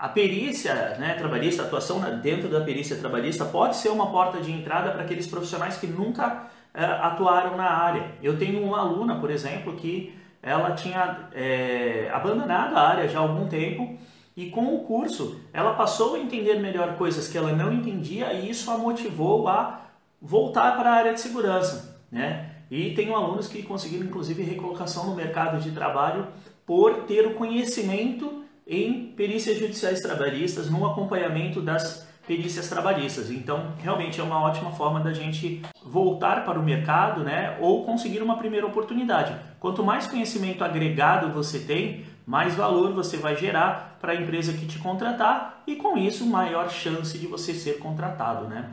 a 0.00 0.08
perícia 0.08 0.96
né, 0.98 1.12
trabalhista, 1.12 1.62
a 1.62 1.66
atuação 1.66 2.00
dentro 2.22 2.48
da 2.48 2.62
perícia 2.62 2.96
trabalhista 2.96 3.44
pode 3.44 3.76
ser 3.76 3.90
uma 3.90 4.10
porta 4.10 4.40
de 4.40 4.50
entrada 4.50 4.90
para 4.92 5.02
aqueles 5.02 5.26
profissionais 5.26 5.76
que 5.76 5.86
nunca 5.86 6.46
é, 6.72 6.82
atuaram 6.82 7.54
na 7.54 7.70
área. 7.70 8.12
Eu 8.22 8.38
tenho 8.38 8.64
uma 8.64 8.80
aluna, 8.80 9.20
por 9.20 9.30
exemplo, 9.30 9.74
que 9.74 10.18
ela 10.42 10.70
tinha 10.70 11.28
é, 11.34 12.10
abandonado 12.14 12.74
a 12.78 12.80
área 12.80 13.08
já 13.08 13.18
há 13.18 13.22
algum 13.22 13.46
tempo 13.46 13.98
e 14.34 14.48
com 14.48 14.74
o 14.74 14.84
curso 14.84 15.38
ela 15.52 15.74
passou 15.74 16.14
a 16.14 16.18
entender 16.18 16.54
melhor 16.54 16.96
coisas 16.96 17.28
que 17.28 17.36
ela 17.36 17.52
não 17.52 17.70
entendia 17.70 18.32
e 18.32 18.48
isso 18.48 18.70
a 18.70 18.78
motivou 18.78 19.46
a 19.48 19.82
voltar 20.18 20.78
para 20.78 20.92
a 20.92 20.94
área 20.94 21.12
de 21.12 21.20
segurança. 21.20 22.02
Né? 22.10 22.52
E 22.70 22.94
tenho 22.94 23.14
alunos 23.14 23.48
que 23.48 23.62
conseguiram 23.62 24.06
inclusive 24.06 24.42
recolocação 24.42 25.04
no 25.10 25.14
mercado 25.14 25.60
de 25.60 25.72
trabalho 25.72 26.26
por 26.64 27.02
ter 27.02 27.26
o 27.26 27.34
conhecimento 27.34 28.40
em 28.70 29.06
perícias 29.16 29.58
judiciais 29.58 30.00
trabalhistas, 30.00 30.70
no 30.70 30.86
acompanhamento 30.86 31.60
das 31.60 32.08
perícias 32.24 32.68
trabalhistas. 32.68 33.28
Então, 33.28 33.72
realmente 33.82 34.20
é 34.20 34.22
uma 34.22 34.40
ótima 34.40 34.70
forma 34.70 35.00
da 35.00 35.12
gente 35.12 35.60
voltar 35.84 36.44
para 36.44 36.60
o 36.60 36.62
mercado, 36.62 37.24
né, 37.24 37.58
ou 37.60 37.84
conseguir 37.84 38.22
uma 38.22 38.38
primeira 38.38 38.64
oportunidade. 38.64 39.34
Quanto 39.58 39.82
mais 39.82 40.06
conhecimento 40.06 40.62
agregado 40.62 41.32
você 41.32 41.58
tem, 41.58 42.04
mais 42.24 42.54
valor 42.54 42.92
você 42.92 43.16
vai 43.16 43.34
gerar 43.34 43.98
para 44.00 44.12
a 44.12 44.14
empresa 44.14 44.52
que 44.52 44.66
te 44.66 44.78
contratar 44.78 45.64
e 45.66 45.74
com 45.74 45.98
isso 45.98 46.24
maior 46.24 46.70
chance 46.70 47.18
de 47.18 47.26
você 47.26 47.52
ser 47.52 47.80
contratado, 47.80 48.46
né? 48.46 48.70